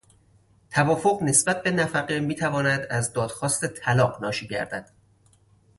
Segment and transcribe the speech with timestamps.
[0.71, 4.89] توافق نسبت به نفقه میتواند از دادخواست طلاق ناشی گردد.